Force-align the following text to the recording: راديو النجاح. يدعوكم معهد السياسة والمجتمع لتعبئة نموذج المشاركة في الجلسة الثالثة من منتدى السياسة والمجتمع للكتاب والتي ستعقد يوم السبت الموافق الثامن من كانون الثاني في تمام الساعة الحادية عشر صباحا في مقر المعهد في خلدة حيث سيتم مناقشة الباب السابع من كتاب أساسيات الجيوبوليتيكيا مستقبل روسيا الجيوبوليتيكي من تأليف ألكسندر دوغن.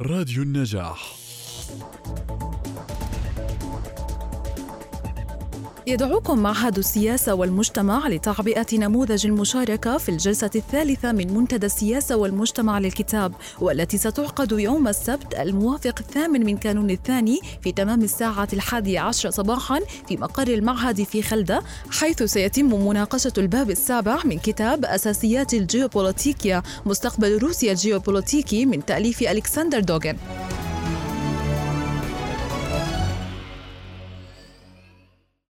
راديو 0.00 0.42
النجاح. 0.42 1.14
يدعوكم 5.86 6.38
معهد 6.38 6.78
السياسة 6.78 7.34
والمجتمع 7.34 8.08
لتعبئة 8.08 8.66
نموذج 8.72 9.26
المشاركة 9.26 9.98
في 9.98 10.08
الجلسة 10.08 10.50
الثالثة 10.54 11.12
من 11.12 11.34
منتدى 11.34 11.66
السياسة 11.66 12.16
والمجتمع 12.16 12.78
للكتاب 12.78 13.32
والتي 13.60 13.98
ستعقد 13.98 14.52
يوم 14.52 14.88
السبت 14.88 15.34
الموافق 15.34 15.94
الثامن 16.00 16.46
من 16.46 16.56
كانون 16.56 16.90
الثاني 16.90 17.40
في 17.62 17.72
تمام 17.72 18.02
الساعة 18.02 18.48
الحادية 18.52 19.00
عشر 19.00 19.30
صباحا 19.30 19.80
في 20.08 20.16
مقر 20.16 20.48
المعهد 20.48 21.02
في 21.02 21.22
خلدة 21.22 21.62
حيث 21.90 22.22
سيتم 22.22 22.86
مناقشة 22.86 23.32
الباب 23.38 23.70
السابع 23.70 24.18
من 24.24 24.38
كتاب 24.38 24.84
أساسيات 24.84 25.54
الجيوبوليتيكيا 25.54 26.62
مستقبل 26.86 27.38
روسيا 27.38 27.72
الجيوبوليتيكي 27.72 28.66
من 28.66 28.84
تأليف 28.84 29.22
ألكسندر 29.22 29.80
دوغن. 29.80 30.16